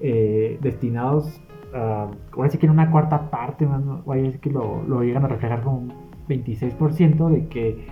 eh, 0.03 0.59
destinados 0.61 1.41
a, 1.75 2.09
ahora 2.33 2.51
sí 2.51 2.59
que 2.59 2.67
en 2.67 2.73
una 2.73 2.91
cuarta 2.91 3.31
parte, 3.31 3.65
más, 3.65 3.83
ahora 4.07 4.31
sí 4.31 4.39
que 4.39 4.51
lo, 4.51 4.83
lo 4.83 5.03
llegan 5.03 5.25
a 5.25 5.29
reflejar 5.29 5.63
como 5.63 5.79
un 5.79 5.93
26% 6.29 7.31
de 7.31 7.49
que 7.49 7.87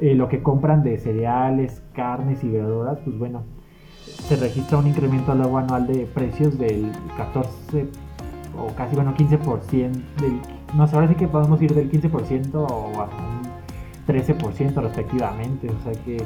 eh, 0.00 0.14
lo 0.14 0.30
que 0.30 0.42
compran 0.42 0.82
de 0.82 0.96
cereales, 0.96 1.84
carnes 1.92 2.42
y 2.42 2.48
verduras, 2.48 2.98
pues 3.04 3.18
bueno, 3.18 3.42
se 4.04 4.36
registra 4.36 4.78
un 4.78 4.86
incremento 4.86 5.34
luego 5.34 5.58
anual 5.58 5.86
de 5.86 6.06
precios 6.06 6.58
del 6.58 6.90
14 7.16 7.86
o 8.58 8.74
casi, 8.74 8.94
bueno, 8.94 9.14
15%, 9.14 9.68
del, 9.70 10.40
no 10.74 10.86
sé, 10.86 10.94
ahora 10.94 11.08
sí 11.08 11.14
que 11.14 11.28
podemos 11.28 11.60
ir 11.62 11.74
del 11.74 11.90
15% 11.90 12.54
o 12.54 13.00
a 13.00 13.04
un 13.04 13.42
13% 14.06 14.74
respectivamente, 14.74 15.68
o 15.70 15.82
sea 15.82 15.92
que 16.04 16.16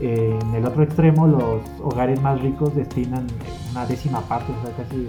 eh, 0.00 0.38
en 0.40 0.54
el 0.54 0.64
otro 0.64 0.82
extremo 0.82 1.26
los 1.26 1.62
hogares 1.80 2.20
más 2.20 2.40
ricos 2.40 2.74
destinan 2.74 3.26
una 3.70 3.86
décima 3.86 4.20
parte, 4.22 4.52
o 4.52 4.62
sea, 4.66 4.76
casi 4.76 5.08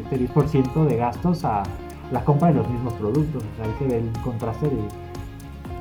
este 0.00 0.28
10% 0.28 0.84
de 0.86 0.96
gastos 0.96 1.44
a 1.44 1.62
la 2.10 2.24
compra 2.24 2.48
de 2.48 2.54
los 2.54 2.68
mismos 2.68 2.94
productos, 2.94 3.42
o 3.42 3.56
sea, 3.56 3.64
ahí 3.64 3.74
se 3.78 3.86
ve 3.86 3.98
el 3.98 4.22
contraste 4.22 4.66
de 4.66 4.76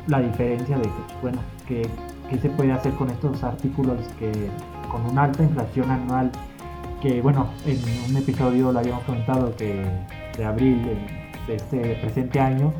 la 0.07 0.19
diferencia 0.19 0.77
de 0.77 0.83
que, 0.83 0.91
bueno, 1.21 1.39
que, 1.67 1.87
qué 2.29 2.37
se 2.37 2.49
puede 2.49 2.71
hacer 2.71 2.93
con 2.93 3.09
estos 3.09 3.43
artículos 3.43 3.97
que 4.19 4.31
con 4.91 5.05
una 5.05 5.23
alta 5.23 5.43
inflación 5.43 5.89
anual, 5.91 6.31
que 7.01 7.21
bueno, 7.21 7.47
en 7.65 7.79
un 8.09 8.17
episodio 8.17 8.71
lo 8.71 8.79
habíamos 8.79 9.03
comentado 9.03 9.55
que 9.55 9.85
de 10.37 10.45
abril 10.45 10.81
de, 11.47 11.55
este 11.55 11.95
presente 12.01 12.39
año, 12.39 12.73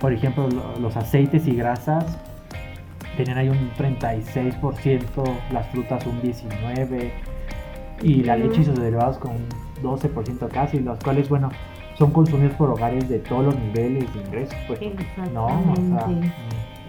por 0.00 0.12
ejemplo, 0.12 0.48
lo- 0.48 0.78
los 0.80 0.96
aceites 0.96 1.46
y 1.48 1.54
grasas 1.56 2.18
tenían 3.16 3.38
ahí 3.38 3.48
un 3.48 3.70
36%, 3.76 5.08
las 5.52 5.66
frutas 5.68 6.04
un 6.06 6.20
19% 6.22 7.10
y 8.02 8.22
la 8.24 8.36
leche 8.36 8.60
y 8.60 8.64
sus 8.64 8.74
derivados 8.78 9.18
con 9.18 9.32
un 9.32 9.48
12% 9.82 10.48
casi, 10.48 10.80
los 10.80 10.98
cuales, 10.98 11.28
bueno, 11.28 11.48
son 11.96 12.10
consumidos 12.10 12.54
por 12.54 12.70
hogares 12.70 13.08
de 13.08 13.18
todos 13.20 13.44
los 13.46 13.58
niveles 13.58 14.12
de 14.14 14.20
ingresos, 14.20 14.56
pues, 14.66 14.80
no, 15.32 15.46
o 15.46 15.48
sea, 15.48 15.72
Exactamente. 15.72 16.32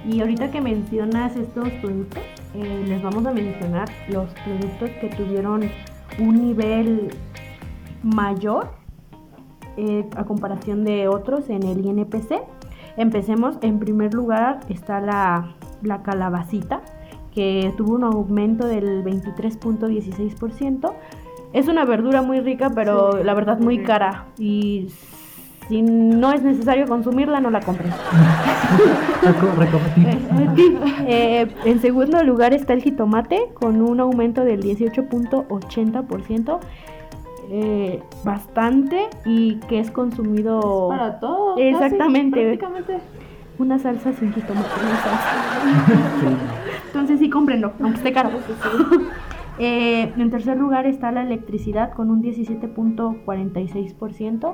Y 0.08 0.20
ahorita 0.22 0.52
que 0.52 0.62
mencionas 0.62 1.36
estos 1.36 1.70
productos, 1.82 2.22
eh, 2.56 2.86
les 2.88 3.04
vamos 3.04 3.26
a 3.26 3.34
mencionar 3.34 3.90
los 4.08 4.30
productos 4.46 4.90
que 5.02 5.10
tuvieron 5.10 5.70
un 6.20 6.48
nivel 6.48 7.10
mayor 8.02 8.70
eh, 9.78 10.08
a 10.16 10.24
comparación 10.24 10.86
de 10.86 11.08
otros 11.10 11.50
en 11.50 11.64
el 11.64 11.86
INPC. 11.86 12.44
Empecemos, 12.98 13.58
en 13.62 13.80
primer 13.80 14.14
lugar 14.14 14.62
está 14.70 15.02
la, 15.02 15.56
la 15.82 16.02
calabacita, 16.02 16.82
que 17.34 17.74
tuvo 17.76 17.96
un 17.96 18.06
aumento 18.06 18.68
del 18.68 19.04
23.16%. 19.04 20.94
Es 21.52 21.68
una 21.68 21.84
verdura 21.84 22.22
muy 22.22 22.40
rica, 22.40 22.72
pero 22.74 23.14
Sí, 23.14 23.24
la 23.24 23.34
verdad 23.34 23.60
muy 23.60 23.84
cara. 23.84 24.28
Y 24.38 24.88
si 25.68 25.82
no 25.82 26.32
es 26.32 26.44
necesario 26.44 26.86
consumirla, 26.88 27.40
no 27.40 27.50
la 27.50 27.62
compren. 27.62 27.92
Eh, 31.08 31.48
en 31.66 31.82
segundo 31.82 32.24
lugar 32.24 32.54
está 32.54 32.74
el 32.74 32.82
jitomate 32.82 33.50
con 33.54 33.80
un 33.82 34.00
aumento 34.00 34.44
del 34.44 34.62
18.80%. 34.64 36.60
eh, 37.52 38.02
bastante 38.24 39.08
y 39.24 39.56
que 39.68 39.80
es 39.80 39.92
consumido 39.92 40.88
Para 40.90 41.20
todo. 41.20 41.58
Exactamente. 41.58 42.44
casi, 42.44 42.58
prácticamente. 42.58 43.00
una 43.60 43.78
salsa 43.80 44.14
sin 44.14 44.34
jitomate. 44.34 44.68
una 44.82 44.98
salsa. 44.98 45.30
sí, 46.20 46.28
Entonces 46.88 47.20
sí, 47.20 47.30
cómprenlo, 47.30 47.74
aunque 47.82 47.98
esté 47.98 48.12
caro. 48.14 48.30
Eh, 49.58 50.12
en 50.18 50.32
tercer 50.32 50.58
lugar 50.58 50.86
está 50.86 51.14
la 51.14 51.22
electricidad 51.24 51.94
con 51.94 52.12
un 52.12 52.22
17.46%. 52.22 54.54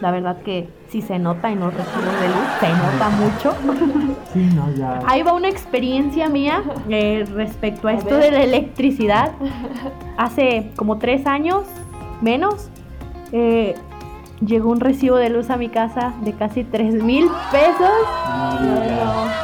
La 0.00 0.10
verdad 0.10 0.38
que 0.42 0.68
sí 0.88 1.02
se 1.02 1.18
nota 1.18 1.50
en 1.50 1.60
los 1.60 1.74
recibos 1.74 2.20
de 2.20 2.28
luz, 2.28 2.48
se 2.58 2.68
nota 2.68 3.10
mucho. 3.10 3.54
sí, 4.32 4.50
no, 4.54 4.72
ya. 4.74 5.00
Ahí 5.06 5.22
va 5.22 5.34
una 5.34 5.48
experiencia 5.48 6.28
mía 6.28 6.62
eh, 6.88 7.24
respecto 7.34 7.86
a, 7.88 7.90
A 7.92 7.94
esto 7.94 8.10
ver. 8.16 8.22
de 8.24 8.30
la 8.30 8.42
electricidad. 8.44 9.32
Hace 10.16 10.70
como 10.76 10.98
tres 10.98 11.26
años, 11.26 11.64
menos, 12.22 12.70
eh, 13.32 13.74
llegó 14.44 14.70
un 14.70 14.80
recibo 14.80 15.16
de 15.16 15.28
luz 15.28 15.50
a 15.50 15.56
mi 15.58 15.68
casa 15.68 16.14
de 16.22 16.32
casi 16.32 16.64
tres 16.64 16.94
mil 16.94 17.28
pesos. 17.50 17.90
no. 18.60 19.30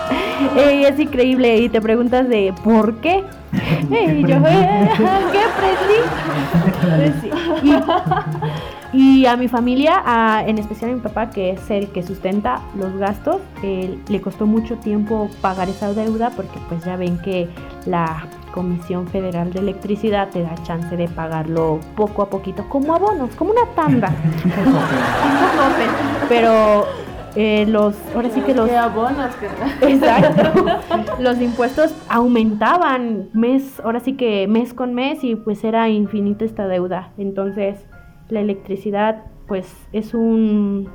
Eh, 0.54 0.86
es 0.86 0.98
increíble 1.00 1.56
y 1.56 1.70
te 1.70 1.80
preguntas 1.80 2.28
de 2.28 2.52
¿por 2.62 2.96
qué? 2.96 3.24
Y 3.90 4.20
yo, 4.26 4.36
¿qué 4.42 5.40
aprendí? 5.40 6.00
Pues. 6.82 7.24
Y, 7.64 7.72
y 8.92 9.26
a 9.26 9.36
mi 9.36 9.48
familia, 9.48 10.02
a- 10.04 10.44
en 10.46 10.58
especial 10.58 10.90
a 10.90 10.94
mi 10.94 11.00
papá, 11.00 11.30
que 11.30 11.50
es 11.50 11.70
el 11.70 11.88
que 11.88 12.02
sustenta 12.02 12.60
los 12.78 12.96
gastos, 12.96 13.38
eh, 13.62 13.98
le 14.08 14.20
costó 14.20 14.46
mucho 14.46 14.76
tiempo 14.76 15.28
pagar 15.40 15.68
esa 15.68 15.92
deuda 15.92 16.30
porque 16.36 16.58
pues 16.68 16.84
ya 16.84 16.96
ven 16.96 17.18
que 17.18 17.48
la 17.86 18.26
Comisión 18.52 19.06
Federal 19.08 19.52
de 19.52 19.58
Electricidad 19.60 20.28
te 20.30 20.42
da 20.42 20.54
chance 20.62 20.96
de 20.96 21.08
pagarlo 21.08 21.78
poco 21.94 22.22
a 22.22 22.30
poquito, 22.30 22.64
como 22.70 22.94
abonos, 22.94 23.34
como 23.36 23.50
una 23.50 23.66
tanda. 23.74 24.10
Pero 26.28 26.86
eh, 27.34 27.66
los, 27.68 27.94
ahora 28.14 28.30
sí 28.30 28.40
que 28.40 28.54
los 28.54 28.68
¿Qué 28.68 28.76
abonas? 28.76 29.36
Exacto. 29.82 30.64
Los 31.20 31.40
impuestos 31.40 31.94
aumentaban 32.08 33.28
mes, 33.34 33.80
ahora 33.84 34.00
sí 34.00 34.14
que 34.14 34.46
mes 34.48 34.72
con 34.74 34.94
mes 34.94 35.22
y 35.22 35.34
pues 35.36 35.62
era 35.64 35.88
infinita 35.90 36.44
esta 36.44 36.66
deuda. 36.66 37.10
Entonces, 37.18 37.78
la 38.28 38.40
electricidad 38.40 39.24
pues 39.46 39.72
es 39.92 40.14
un 40.14 40.88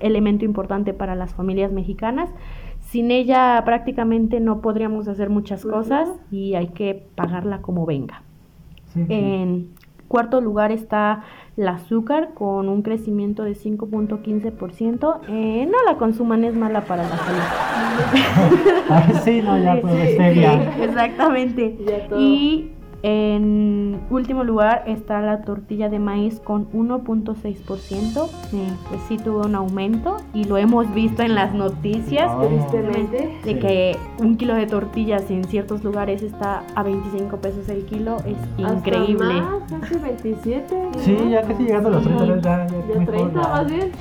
elemento 0.00 0.44
importante 0.44 0.94
para 0.94 1.14
las 1.14 1.34
familias 1.34 1.72
mexicanas. 1.72 2.30
Sin 2.80 3.10
ella 3.10 3.62
prácticamente 3.64 4.40
no 4.40 4.60
podríamos 4.60 5.06
hacer 5.06 5.30
muchas 5.30 5.64
cosas 5.64 6.08
y 6.30 6.54
hay 6.54 6.68
que 6.68 7.06
pagarla 7.14 7.60
como 7.60 7.86
venga. 7.86 8.22
Sí, 8.86 9.04
sí. 9.06 9.12
En 9.12 9.68
cuarto 10.08 10.40
lugar 10.40 10.72
está 10.72 11.22
el 11.56 11.68
azúcar 11.68 12.30
con 12.34 12.68
un 12.68 12.82
crecimiento 12.82 13.44
de 13.44 13.52
5.15%. 13.52 15.20
Eh, 15.28 15.68
no 15.70 15.78
la 15.86 15.98
consuman, 15.98 16.42
es 16.42 16.56
mala 16.56 16.84
para 16.84 17.04
la 17.04 17.16
salud. 17.16 17.40
Sí, 19.24 19.40
no, 19.42 19.56
ya, 19.58 19.80
pues, 19.80 20.16
Sí, 20.16 20.18
exactamente. 20.82 21.78
Ya. 21.86 22.16
Y 22.18 22.72
en 23.02 24.00
último 24.10 24.44
lugar 24.44 24.84
está 24.86 25.20
la 25.20 25.42
tortilla 25.42 25.88
de 25.88 25.98
maíz 25.98 26.40
con 26.40 26.70
1.6%. 26.72 28.28
Eh, 28.52 28.68
pues 28.88 29.00
sí 29.08 29.16
tuvo 29.16 29.40
un 29.46 29.54
aumento 29.54 30.16
y 30.34 30.44
lo 30.44 30.56
hemos 30.58 30.92
visto 30.92 31.22
en 31.22 31.34
las 31.34 31.54
noticias. 31.54 32.26
Ah. 32.28 32.42
Tristemente. 32.46 33.38
De 33.44 33.54
Sí. 33.54 33.58
que 33.58 33.96
un 34.18 34.36
kilo 34.36 34.54
de 34.54 34.66
tortillas 34.66 35.30
en 35.30 35.44
ciertos 35.44 35.82
lugares 35.84 36.22
está 36.22 36.62
a 36.74 36.82
25 36.82 37.36
pesos 37.38 37.68
el 37.68 37.84
kilo, 37.84 38.16
es 38.26 38.36
Hasta 38.64 38.90
increíble. 38.90 39.40
más, 39.40 39.80
casi 39.80 39.94
27. 39.96 40.76
Sí, 40.98 41.16
¿no? 41.18 41.30
ya 41.30 41.42
casi 41.42 41.62
llegando 41.64 41.88
a 41.88 41.92
los 41.92 42.02
Sí. 42.04 42.10
30, 42.10 42.40
ya, 42.40 42.66
ya, 42.66 42.76
Ya 42.94 42.98
mejor, 42.98 43.14
30 43.14 43.42
ya. 43.42 43.48
más 43.48 43.70
bien. 43.70 43.92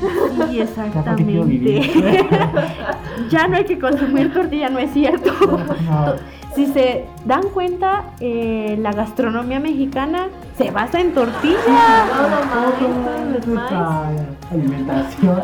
Sí, 0.50 0.60
exactamente. 0.62 1.82
ya 3.29 3.48
no 3.48 3.56
hay 3.58 3.63
que 3.65 3.79
consumir 3.79 4.34
tortilla, 4.34 4.70
no 4.70 4.79
es 4.79 4.91
cierto. 4.91 5.32
No, 5.41 6.13
Si 6.56 6.65
se 6.68 7.06
dan 7.25 7.44
cuenta, 7.53 8.06
eh, 8.20 8.75
la 8.82 8.91
gastronomía 8.91 9.60
mexicana 9.60 10.27
se 10.58 10.72
basa 10.72 11.00
en 11.00 11.13
tortilla. 11.13 12.06
Todo 12.12 12.29
maíz, 12.29 12.74
todo 12.79 13.38
es 13.38 13.48
maíz. 13.48 13.48
nuestra 13.48 14.10
alimentación. 14.51 15.39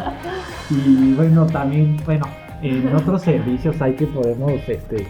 Y 0.71 1.13
bueno, 1.13 1.45
también, 1.45 1.97
bueno, 2.05 2.25
en 2.61 2.93
otros 2.95 3.21
servicios 3.21 3.81
hay 3.81 3.93
que 3.93 4.07
podemos, 4.07 4.51
este, 4.67 5.07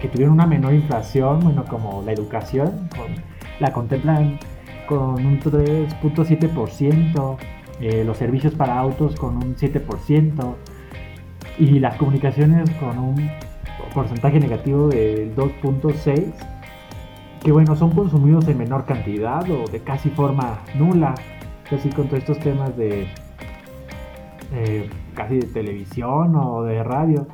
que 0.00 0.08
tuvieron 0.08 0.34
una 0.34 0.46
menor 0.46 0.74
inflación, 0.74 1.40
bueno, 1.40 1.64
como 1.64 2.02
la 2.04 2.12
educación, 2.12 2.88
con- 2.94 3.16
la 3.58 3.72
contemplan 3.72 4.38
con 4.86 5.24
un 5.26 5.40
3.7%, 5.40 7.36
eh, 7.80 8.04
los 8.04 8.16
servicios 8.16 8.54
para 8.54 8.78
autos 8.78 9.14
con 9.16 9.36
un 9.38 9.56
7%, 9.56 10.56
y 11.58 11.78
las 11.80 11.96
comunicaciones 11.96 12.70
con 12.78 12.98
un 12.98 13.30
porcentaje 13.98 14.38
negativo 14.38 14.86
del 14.86 15.34
2.6%, 15.34 16.32
que 17.42 17.50
bueno, 17.50 17.74
son 17.74 17.90
consumidos 17.90 18.46
en 18.46 18.56
menor 18.56 18.84
cantidad 18.84 19.42
o 19.50 19.68
de 19.68 19.80
casi 19.80 20.08
forma 20.10 20.60
nula, 20.76 21.16
así 21.72 21.88
con 21.88 22.06
todos 22.06 22.20
estos 22.20 22.38
temas 22.38 22.76
de 22.76 23.08
eh, 24.54 24.88
casi 25.14 25.40
de 25.40 25.46
televisión 25.48 26.36
o 26.36 26.62
de 26.62 26.84
radio. 26.84 27.26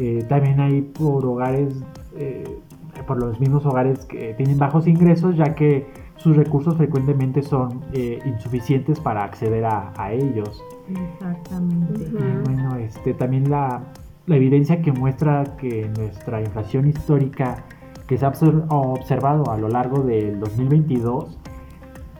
Eh, 0.00 0.24
también 0.28 0.58
hay 0.58 0.82
por 0.82 1.24
hogares, 1.24 1.84
eh, 2.16 2.58
por 3.06 3.18
los 3.18 3.38
mismos 3.38 3.64
hogares 3.64 4.04
que 4.04 4.34
tienen 4.34 4.58
bajos 4.58 4.88
ingresos, 4.88 5.36
ya 5.36 5.54
que 5.54 5.86
sus 6.16 6.36
recursos 6.36 6.76
frecuentemente 6.76 7.42
son 7.42 7.80
eh, 7.92 8.18
insuficientes 8.24 8.98
para 8.98 9.22
acceder 9.22 9.64
a, 9.66 9.92
a 9.96 10.12
ellos. 10.12 10.64
Exactamente. 10.88 12.02
Y 12.02 12.44
bueno, 12.44 12.74
este, 12.74 13.14
también 13.14 13.48
la, 13.48 13.82
la 14.26 14.36
evidencia 14.36 14.80
que 14.82 14.92
muestra 14.92 15.56
que 15.56 15.90
nuestra 15.96 16.40
inflación 16.40 16.86
histórica 16.88 17.64
que 18.06 18.16
se 18.18 18.24
ha 18.26 18.32
obser- 18.32 18.64
observado 18.68 19.50
a 19.50 19.56
lo 19.58 19.68
largo 19.68 20.02
del 20.02 20.38
2022 20.40 21.38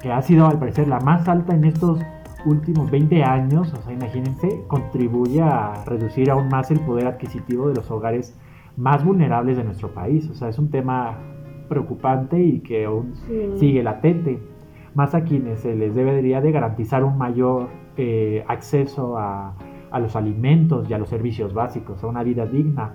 que 0.01 0.11
ha 0.13 0.21
sido 0.23 0.47
al 0.49 0.59
parecer 0.59 0.89
la 0.89 0.99
más 1.01 1.29
alta 1.29 1.55
en 1.55 1.65
estos 1.65 2.01
últimos 2.45 2.91
20 2.91 3.23
años, 3.23 3.73
o 3.73 3.83
sea, 3.83 3.93
imagínense, 3.93 4.65
contribuye 4.67 5.41
a 5.41 5.75
reducir 5.87 6.29
aún 6.29 6.49
más 6.49 6.73
el 6.73 6.81
poder 6.81 7.07
adquisitivo 7.07 7.69
de 7.69 7.75
los 7.77 7.89
hogares 7.89 8.37
más 8.77 9.05
vulnerables 9.05 9.57
de 9.59 9.63
nuestro 9.63 9.95
país. 9.95 10.29
O 10.29 10.35
sea, 10.35 10.49
es 10.49 10.59
un 10.59 10.69
tema 10.71 11.19
preocupante 11.69 12.43
y 12.43 12.59
que 12.61 12.87
aún 12.87 13.15
sigue 13.61 13.85
latente, 13.85 14.41
más 14.97 15.15
a 15.15 15.23
quienes 15.23 15.61
se 15.61 15.77
les 15.77 15.95
debería 15.95 16.41
de 16.41 16.51
garantizar 16.51 17.05
un 17.05 17.17
mayor 17.17 17.69
eh, 17.97 18.45
acceso 18.49 19.17
a, 19.19 19.55
a, 19.93 19.99
los 19.99 20.17
alimentos 20.17 20.89
y 20.89 20.95
a 20.95 20.99
los 20.99 21.09
servicios 21.09 21.53
básicos, 21.55 22.03
a 22.03 22.07
una 22.07 22.23
vida 22.23 22.47
digna. 22.47 22.95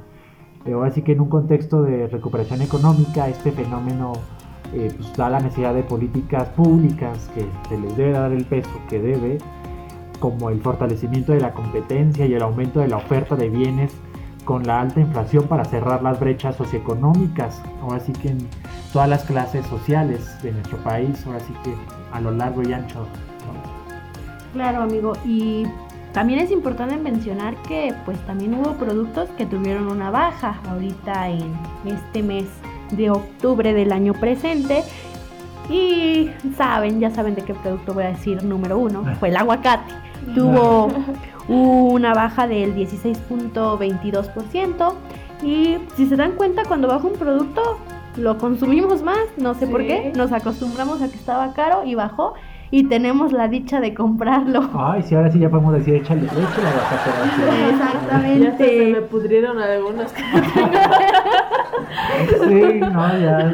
Pero 0.63 0.77
ahora 0.77 0.91
sí 0.91 1.01
que 1.01 1.13
en 1.13 1.21
un 1.21 1.29
contexto 1.29 1.83
de 1.83 2.07
recuperación 2.07 2.61
económica, 2.61 3.27
este 3.27 3.51
fenómeno 3.51 4.13
eh, 4.73 4.91
pues, 4.95 5.13
da 5.13 5.29
la 5.29 5.39
necesidad 5.39 5.73
de 5.73 5.83
políticas 5.83 6.49
públicas 6.49 7.29
que 7.33 7.45
se 7.69 7.79
les 7.79 7.95
debe 7.95 8.11
dar 8.11 8.31
el 8.31 8.45
peso 8.45 8.71
que 8.89 8.99
debe, 8.99 9.37
como 10.19 10.49
el 10.49 10.59
fortalecimiento 10.59 11.31
de 11.31 11.39
la 11.39 11.53
competencia 11.53 12.25
y 12.25 12.33
el 12.33 12.41
aumento 12.41 12.79
de 12.79 12.87
la 12.87 12.97
oferta 12.97 13.35
de 13.35 13.49
bienes 13.49 13.95
con 14.43 14.65
la 14.65 14.81
alta 14.81 14.99
inflación 14.99 15.45
para 15.47 15.65
cerrar 15.65 16.01
las 16.01 16.19
brechas 16.19 16.55
socioeconómicas, 16.55 17.61
ahora 17.81 17.99
sí 17.99 18.13
que 18.13 18.29
en 18.29 18.47
todas 18.93 19.09
las 19.09 19.25
clases 19.25 19.65
sociales 19.67 20.41
de 20.41 20.53
nuestro 20.53 20.77
país, 20.79 21.25
ahora 21.27 21.41
sí 21.41 21.53
que 21.63 21.73
a 22.11 22.21
lo 22.21 22.31
largo 22.31 22.63
y 22.63 22.73
ancho. 22.73 23.05
Claro, 24.53 24.81
amigo, 24.81 25.13
y 25.25 25.65
también 26.13 26.39
es 26.39 26.51
importante 26.51 26.95
mencionar 26.97 27.55
que 27.63 27.93
pues 28.05 28.17
también 28.25 28.53
hubo 28.55 28.73
productos 28.73 29.29
que 29.37 29.45
tuvieron 29.45 29.91
una 29.91 30.09
baja 30.09 30.59
ahorita 30.69 31.29
en 31.29 31.53
este 31.85 32.23
mes 32.23 32.45
de 32.91 33.09
octubre 33.09 33.73
del 33.73 33.91
año 33.91 34.13
presente. 34.13 34.83
Y 35.69 36.29
saben, 36.55 37.01
ya 37.01 37.11
saben 37.11 37.35
de 37.35 37.43
qué 37.43 37.53
producto 37.53 37.93
voy 37.93 38.05
a 38.05 38.09
decir 38.09 38.43
número 38.43 38.79
uno, 38.79 39.03
fue 39.19 39.29
el 39.29 39.37
aguacate. 39.37 39.93
Tuvo 40.33 40.89
una 41.47 42.13
baja 42.13 42.47
del 42.47 42.75
16.22%. 42.75 44.93
Y 45.43 45.77
si 45.95 46.07
se 46.07 46.15
dan 46.15 46.31
cuenta, 46.31 46.63
cuando 46.63 46.87
baja 46.87 47.05
un 47.05 47.13
producto, 47.13 47.77
lo 48.15 48.37
consumimos 48.37 49.03
más, 49.03 49.19
no 49.37 49.53
sé 49.53 49.67
por 49.67 49.85
qué, 49.85 50.13
nos 50.15 50.31
acostumbramos 50.31 51.01
a 51.01 51.09
que 51.09 51.15
estaba 51.15 51.53
caro 51.53 51.83
y 51.85 51.95
bajó 51.95 52.33
y 52.71 52.83
tenemos 52.85 53.31
la 53.31 53.47
dicha 53.47 53.79
de 53.79 53.93
comprarlo. 53.93 54.69
Ay, 54.73 55.03
sí, 55.03 55.15
ahora 55.15 55.31
sí 55.31 55.39
ya 55.39 55.49
podemos 55.49 55.73
decir, 55.73 55.95
échale, 55.95 56.25
échale 56.25 56.67
aguacate. 56.67 57.09
Exactamente. 57.71 58.43
Ya 58.43 58.57
se 58.57 58.91
me 58.91 59.01
pudrieron 59.01 59.59
algunas 59.59 60.13
Sí, 62.47 62.79
no, 62.79 63.19
ya 63.19 63.51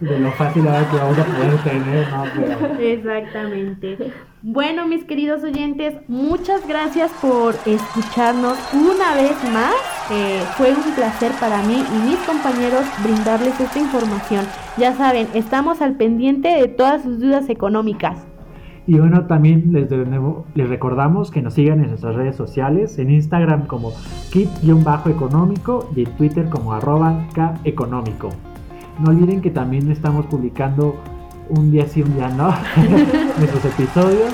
de, 0.00 0.18
lo 0.18 0.30
fácil 0.32 0.66
ahora 0.66 0.88
que 0.90 0.96
vamos 0.96 1.18
a 1.18 1.24
poder 1.24 1.58
tener, 1.62 2.08
no, 2.10 2.24
pero... 2.34 2.80
Exactamente. 2.80 4.12
Bueno, 4.42 4.86
mis 4.86 5.04
queridos 5.04 5.42
oyentes, 5.42 5.94
muchas 6.08 6.66
gracias 6.68 7.10
por 7.20 7.54
escucharnos 7.66 8.56
una 8.72 9.14
vez 9.14 9.36
más. 9.52 9.74
Eh, 10.10 10.40
fue 10.56 10.72
un 10.72 10.94
placer 10.94 11.32
para 11.40 11.62
mí 11.62 11.82
y 11.94 12.08
mis 12.08 12.18
compañeros 12.20 12.84
brindarles 13.02 13.58
esta 13.58 13.78
información. 13.78 14.44
Ya 14.76 14.94
saben, 14.94 15.26
estamos 15.34 15.82
al 15.82 15.96
pendiente 15.96 16.48
de 16.48 16.68
todas 16.68 17.02
sus 17.02 17.18
dudas 17.18 17.48
económicas. 17.48 18.26
Y 18.86 18.98
bueno, 18.98 19.26
también 19.26 19.72
les, 19.72 19.90
de 19.90 19.96
nuevo, 20.04 20.46
les 20.54 20.68
recordamos 20.68 21.32
que 21.32 21.42
nos 21.42 21.54
sigan 21.54 21.80
en 21.80 21.88
nuestras 21.88 22.14
redes 22.14 22.36
sociales, 22.36 22.98
en 22.98 23.10
Instagram 23.10 23.66
como 23.66 23.92
kit-económico 24.30 25.90
y 25.96 26.04
en 26.04 26.16
Twitter 26.16 26.48
como 26.48 26.72
arroba 26.72 27.26
económico. 27.64 28.28
No 28.98 29.10
olviden 29.10 29.40
que 29.40 29.50
también 29.50 29.90
estamos 29.90 30.26
publicando 30.26 30.96
un 31.48 31.70
día 31.70 31.86
sí, 31.86 32.02
un 32.02 32.14
día 32.14 32.28
no 32.28 32.48
nuestros 33.38 33.64
episodios. 33.64 34.32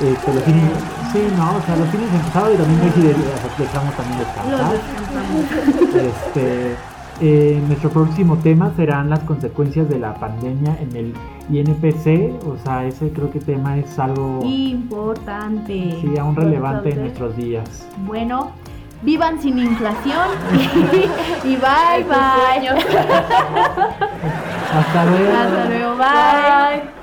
Este, 0.00 0.34
los 0.34 0.42
fines, 0.42 0.70
sí, 1.10 1.20
no, 1.38 1.56
o 1.56 1.60
sea, 1.62 1.76
los 1.76 1.88
fines 1.88 2.12
de 2.12 2.18
sábado 2.30 2.52
y 2.52 2.56
domingo 2.58 2.84
sí 2.94 3.02
dejamos 3.58 3.94
también 3.94 4.18
descansar. 4.18 4.76
Este, 5.96 6.76
eh, 7.22 7.62
nuestro 7.66 7.88
próximo 7.88 8.36
tema 8.36 8.74
serán 8.76 9.08
las 9.08 9.20
consecuencias 9.20 9.88
de 9.88 9.98
la 9.98 10.12
pandemia 10.14 10.76
en 10.82 10.96
el 10.96 11.14
INPC, 11.50 12.44
o 12.46 12.58
sea, 12.62 12.84
ese 12.84 13.10
creo 13.10 13.30
que 13.30 13.40
tema 13.40 13.78
es 13.78 13.98
algo 13.98 14.40
Importante. 14.44 15.96
sí, 16.02 16.18
aún 16.18 16.36
relevante 16.36 16.90
en 16.90 17.00
nuestros 17.00 17.34
días. 17.36 17.88
Bueno, 18.06 18.50
vivan 19.02 19.40
sin 19.40 19.58
inflación 19.58 20.28
y 21.44 21.56
bye 21.56 22.04
bye. 22.08 22.68
Hasta 24.72 25.04
luego. 25.04 25.32
Hasta 25.32 25.64
luego, 25.66 25.96
bye. 25.96 26.82
Bye. 26.82 26.95